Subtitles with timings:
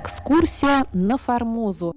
[0.00, 1.92] Экскурсия на Формозу.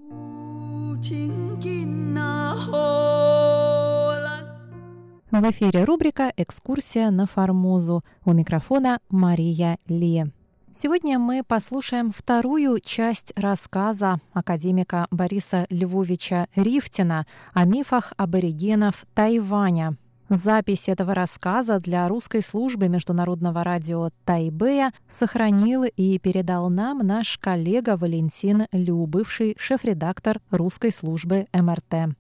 [5.29, 8.03] В эфире рубрика «Экскурсия на Формозу».
[8.26, 10.26] У микрофона Мария Ли.
[10.74, 19.95] Сегодня мы послушаем вторую часть рассказа академика Бориса Львовича Рифтина о мифах аборигенов Тайваня.
[20.34, 27.98] Запись этого рассказа для русской службы международного радио Тайбэя сохранил и передал нам наш коллега
[27.98, 32.16] Валентин Лю, бывший шеф-редактор русской службы МРТ.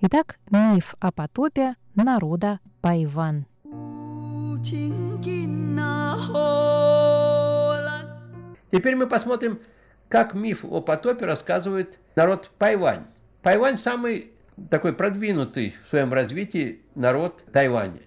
[0.00, 3.46] Итак, миф о потопе народа Пайван.
[8.70, 9.58] Теперь мы посмотрим,
[10.08, 13.06] как миф о потопе рассказывает народ Пайвань.
[13.42, 14.35] Пайвань самый
[14.70, 18.00] такой продвинутый в своем развитии народ Тайваня.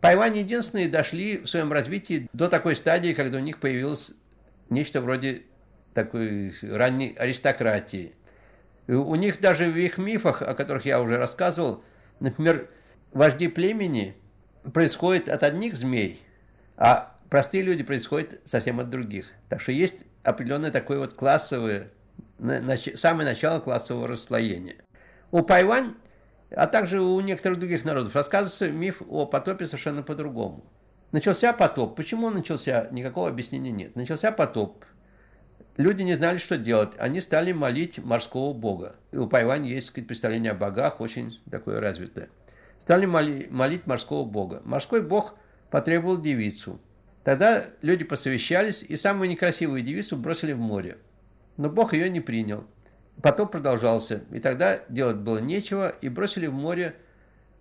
[0.00, 4.18] Пайвань единственные дошли в своем развитии до такой стадии, когда у них появилось
[4.68, 5.44] нечто вроде
[5.94, 8.14] такой ранней аристократии.
[8.86, 11.82] У них даже в их мифах, о которых я уже рассказывал,
[12.20, 12.68] например,
[13.12, 14.14] вожди племени
[14.74, 16.22] происходят от одних змей,
[16.76, 19.32] а простые люди происходят совсем от других.
[19.48, 21.92] Так что есть определенное такое вот классовое,
[22.94, 24.83] самое начало классового расслоения.
[25.30, 25.94] У Пайвань,
[26.50, 30.64] а также у некоторых других народов рассказывается миф о потопе совершенно по-другому.
[31.12, 31.96] Начался потоп.
[31.96, 32.88] Почему он начался?
[32.90, 33.94] Никакого объяснения нет.
[33.94, 34.84] Начался потоп.
[35.76, 36.92] Люди не знали, что делать.
[36.98, 38.96] Они стали молить морского бога.
[39.12, 42.30] И у Пайвань есть сказать, представление о богах, очень такое развитое.
[42.78, 44.60] Стали моли, молить морского бога.
[44.64, 45.36] Морской бог
[45.70, 46.80] потребовал девицу.
[47.24, 50.98] Тогда люди посовещались и самую некрасивую девицу бросили в море.
[51.56, 52.66] Но бог ее не принял.
[53.22, 54.24] Потом продолжался.
[54.32, 56.96] И тогда делать было нечего, и бросили в море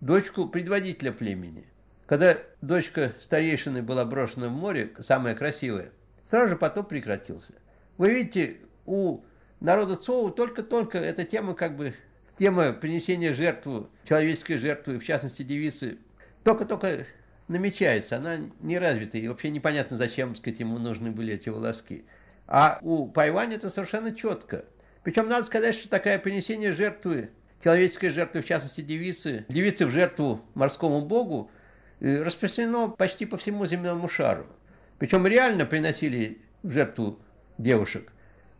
[0.01, 1.65] дочку предводителя племени.
[2.05, 7.53] Когда дочка старейшины была брошена в море, самая красивая, сразу же потоп прекратился.
[7.97, 9.21] Вы видите, у
[9.61, 11.93] народа Цоу только-только эта тема как бы
[12.37, 15.97] тема принесения жертвы, человеческой жертвы, в частности девицы,
[16.43, 17.05] только-только
[17.47, 22.05] намечается, она не развита, и вообще непонятно, зачем, так сказать, ему нужны были эти волоски.
[22.47, 24.65] А у Пайвань это совершенно четко.
[25.03, 27.30] Причем надо сказать, что такое принесение жертвы,
[27.64, 31.52] человеческой жертвы, в частности девицы, девицы в жертву морскому богу,
[31.99, 34.47] э, распространено почти по всему земному шару.
[34.99, 37.19] Причем реально приносили в жертву
[37.58, 38.11] девушек.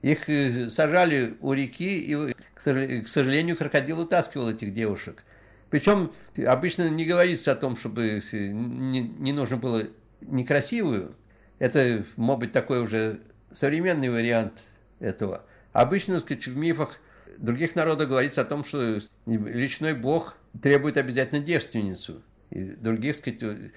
[0.02, 5.24] Их э, сажали у реки, и, к сожалению, крокодил утаскивал этих девушек.
[5.70, 6.12] Причем
[6.46, 9.88] обычно не говорится о том, чтобы не, не нужно было
[10.22, 11.16] некрасивую.
[11.58, 14.62] Это, может быть, такой уже современный вариант
[15.00, 15.46] этого.
[15.74, 17.00] Обычно, так сказать, в мифах
[17.38, 22.22] других народов говорится о том, что личной бог требует обязательно девственницу.
[22.52, 23.72] И других, так сказать,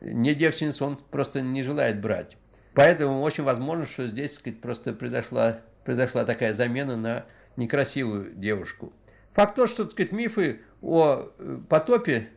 [0.00, 2.36] не девственницу он просто не желает брать.
[2.74, 8.92] Поэтому очень возможно, что здесь, так сказать, просто произошла произошла такая замена на некрасивую девушку.
[9.32, 12.28] Факт то, что, так сказать, мифы о э, потопе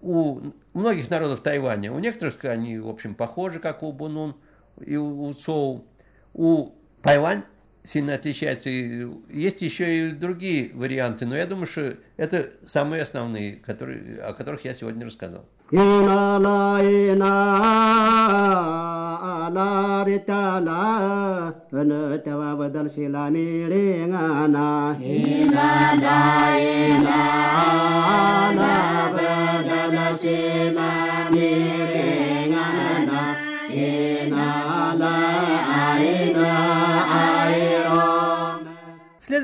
[0.00, 4.36] у многих народов Тайваня, у некоторых они, в общем, похожи, как у Бунун
[4.80, 5.84] и у Цоу.
[6.34, 7.42] У Тайвань
[7.88, 8.68] сильно отличается.
[8.70, 14.34] И есть еще и другие варианты, но я думаю, что это самые основные, которые, о
[14.34, 15.46] которых я сегодня рассказал.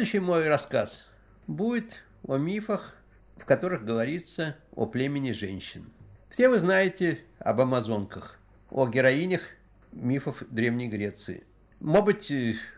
[0.05, 1.09] Следующий мой рассказ
[1.47, 2.95] будет о мифах,
[3.39, 5.91] в которых говорится о племени женщин.
[6.29, 8.39] Все вы знаете об амазонках,
[8.69, 9.41] о героинях
[9.93, 11.45] мифов Древней Греции.
[11.81, 12.33] Может быть,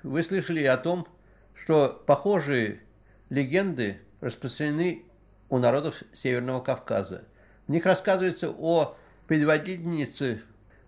[0.04, 1.08] вы слышали о том,
[1.52, 2.82] что похожие
[3.28, 5.02] легенды распространены
[5.48, 7.24] у народов Северного Кавказа.
[7.66, 8.96] В них рассказывается о
[9.26, 10.42] предводительнице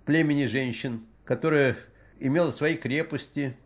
[0.05, 1.76] племени женщин, которая
[2.20, 3.56] имела свои крепости,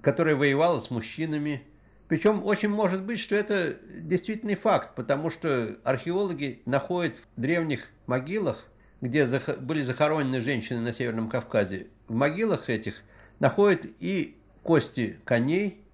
[0.00, 1.66] которая воевала с мужчинами,
[2.10, 8.64] причем очень может быть, что это действительный факт, потому что археологи находят в древних могилах,
[9.00, 9.28] где
[9.60, 13.02] были захоронены женщины на Северном Кавказе, в могилах этих
[13.38, 15.84] находят и кости коней,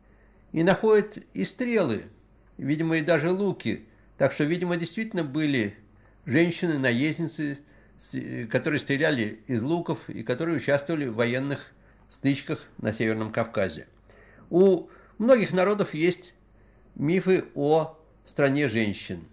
[0.52, 2.04] и находят и стрелы,
[2.56, 3.84] видимо, и даже луки.
[4.16, 5.76] Так что, видимо, действительно были
[6.24, 7.58] женщины-наездницы,
[8.50, 11.74] которые стреляли из луков и которые участвовали в военных
[12.08, 13.86] стычках на Северном Кавказе.
[14.48, 16.34] У многих народов есть
[16.94, 19.24] мифы о стране женщин,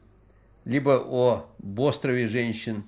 [0.66, 2.84] либо о острове женщин.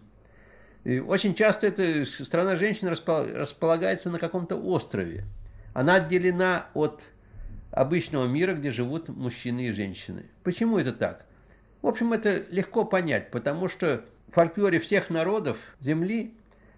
[0.84, 5.26] И очень часто эта страна женщин располагается на каком-то острове.
[5.74, 7.10] Она отделена от
[7.72, 10.26] обычного мира, где живут мужчины и женщины.
[10.44, 11.26] Почему это так?
[11.82, 16.34] В общем, это легко понять, потому что в фольклоре всех народов Земли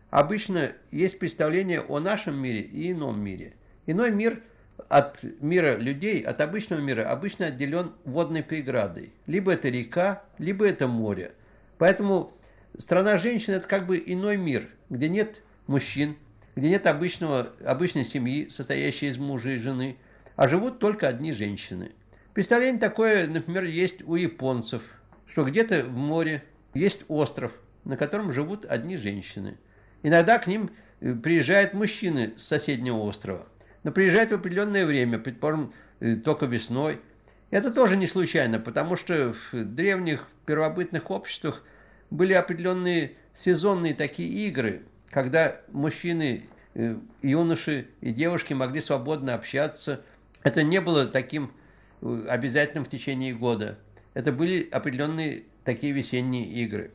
[0.10, 3.54] обычно есть представление о нашем мире и ином мире.
[3.86, 4.42] Иной мир
[4.90, 9.12] от мира людей, от обычного мира, обычно отделен водной преградой.
[9.26, 11.34] Либо это река, либо это море.
[11.78, 12.34] Поэтому
[12.78, 16.18] страна женщин– это как бы иной мир, где нет мужчин,
[16.56, 19.98] где нет обычного, обычной семьи, состоящей из мужа и жены,
[20.36, 21.92] а живут только одни женщины.
[22.34, 24.84] Представление такое, например, есть у японцев,
[25.28, 27.52] что где-то в море есть остров,
[27.84, 29.58] на котором живут одни женщины.
[30.04, 30.70] Иногда к ним
[31.00, 33.48] приезжают мужчины с соседнего острова,
[33.84, 37.02] но приезжают в определенное время, предположим, э, только весной.
[37.50, 41.64] Это тоже не случайно, потому что в древних первобытных обществах
[42.10, 50.02] были определенные сезонные такие игры– когда мужчины, э, юноши и девушки могли свободно общаться.
[50.44, 51.54] Это не было таким
[52.02, 53.78] э, обязательным в течение года.
[54.14, 56.92] Это были определенные такие весенние игры.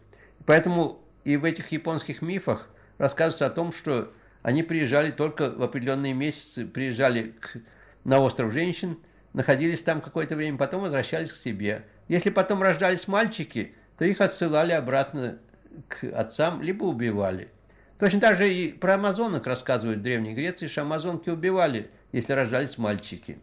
[0.46, 2.68] Поэтому и в этих японских мифах
[2.98, 4.12] рассказывается о том, что
[4.42, 7.56] они приезжали только в определенные месяцы, приезжали к,
[8.04, 8.98] на остров женщин,
[9.32, 11.84] находились там какое-то время, потом возвращались к себе.
[12.08, 15.38] Если потом рождались мальчики, то их отсылали обратно
[15.88, 17.48] к отцам, либо убивали.
[17.98, 22.76] Точно так же и про амазонок рассказывают в Древней Греции, что амазонки убивали, если рождались
[22.78, 23.38] мальчики.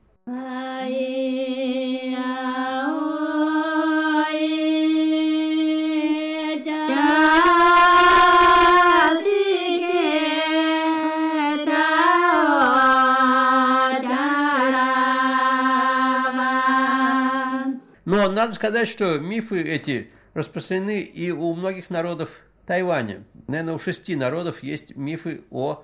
[18.32, 22.32] Надо сказать, что мифы эти распространены и у многих народов
[22.66, 23.24] Тайваня.
[23.48, 25.84] Наверное, у шести народов есть мифы о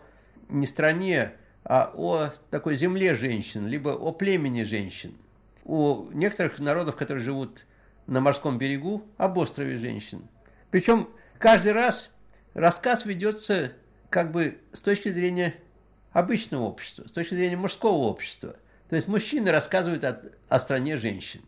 [0.50, 1.34] не стране,
[1.64, 5.16] а о такой земле женщин, либо о племени женщин.
[5.64, 7.66] У некоторых народов, которые живут
[8.06, 10.28] на морском берегу, об острове женщин.
[10.70, 11.10] Причем
[11.40, 12.12] каждый раз
[12.54, 13.74] рассказ ведется
[14.12, 15.56] как бы с точки зрения
[16.12, 18.56] обычного общества, с точки зрения мужского общества.
[18.90, 21.42] То есть мужчины рассказывают о, о стране женщин.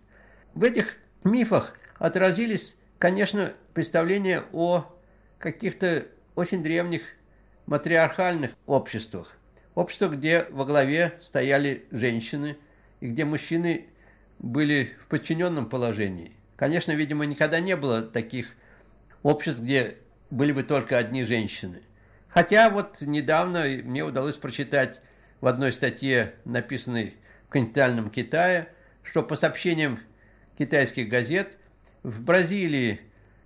[0.58, 4.92] В этих мифах отразились, конечно, представления о
[5.38, 7.04] каких-то очень древних
[7.68, 9.38] матриархальных обществах.
[9.76, 12.58] Обществах, где во главе стояли женщины,
[13.02, 13.86] и где мужчины
[14.40, 16.32] были в подчиненном положении.
[16.56, 18.56] Конечно, видимо, никогда не было таких
[19.22, 19.98] обществ, где
[20.32, 21.84] были бы только одни женщины.
[22.30, 25.02] Хотя вот недавно мне удалось прочитать
[25.40, 27.16] в одной статье, написанной
[27.46, 28.70] в континентальном Китае,
[29.04, 30.00] что по сообщениям
[30.58, 31.58] китайских газет
[32.04, 33.00] в Бразилии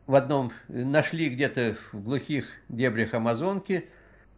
[0.08, 3.90] в одном нашли где-то в глухих дебрях Амазонки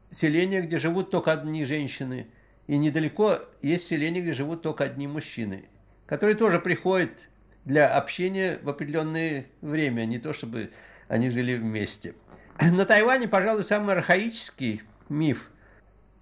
[0.09, 2.27] селение, где живут только одни женщины,
[2.67, 5.65] и недалеко есть селение, где живут только одни мужчины,
[6.05, 7.29] которые тоже приходят
[7.65, 10.71] для общения в определенное время, не то чтобы
[11.07, 12.15] они жили вместе.
[12.59, 15.49] На Тайване, пожалуй, самый архаический миф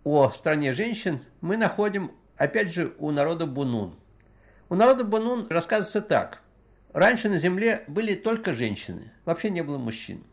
[0.04, 3.96] о стране женщин мы находим, опять же, у народа Бунун.
[4.70, 6.41] У народа Бунун рассказывается так–
[6.94, 10.24] Раньше на Земле были только женщины, вообще не было мужчин.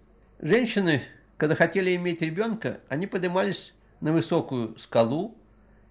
[0.40, 1.02] Женщины,
[1.36, 5.36] когда хотели иметь ребенка, они поднимались на высокую скалу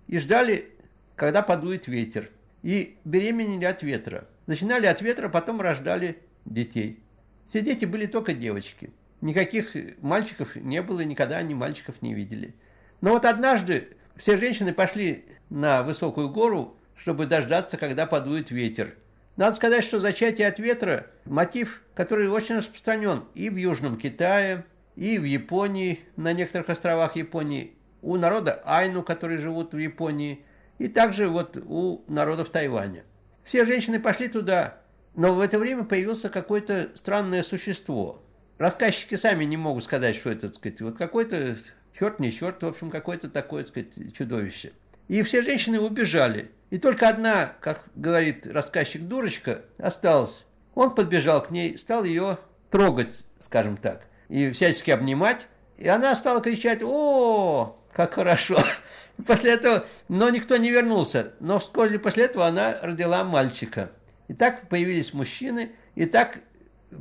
[0.08, 0.70] и ждали,
[1.16, 2.30] когда подует ветер.
[2.64, 4.28] И беременели от ветра.
[4.46, 7.00] Начинали от ветра, потом рождали детей.
[7.46, 8.92] Все дети были только девочки.
[9.22, 12.54] Никаких мальчиков не было, никогда они мальчиков не видели.
[13.00, 18.96] Но вот однажды все женщины пошли на высокую гору, чтобы дождаться, когда подует ветер.
[19.38, 24.65] Надо сказать, что зачатие от ветра– мотив, который очень распространен и в Южном Китае,
[24.96, 30.44] и в Японии, на некоторых островах Японии, у народа Айну, которые живут в Японии,
[30.79, 33.03] и также вот у народов Тайваня.
[33.44, 34.79] Все женщины пошли туда,
[35.15, 38.24] но в это время появилось какое-то странное существо.
[38.58, 41.58] Рассказчики сами не могут сказать, что это, так сказать, вот какой-то
[41.94, 44.72] черт, не черт, в общем, какое-то такое, так сказать, чудовище.
[45.08, 46.50] И все женщины убежали.
[46.70, 50.46] И только одна, как говорит рассказчик дурочка, осталась.
[50.76, 55.48] Он подбежал к ней, стал ее трогать, скажем так, и всячески обнимать.
[55.78, 58.58] И она стала кричать, о, как хорошо.
[59.26, 61.34] После этого, но никто не вернулся.
[61.40, 63.92] Но вскоре после этого она родила мальчика.
[64.28, 66.40] И так появились мужчины, и так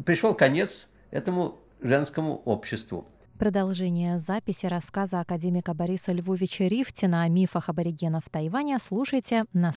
[0.06, 3.06] пришел конец этому женскому обществу.
[3.38, 9.64] Продолжение записи рассказа академика Бориса Львовича Рифтина о мифах аборигенов Тайваня слушайте на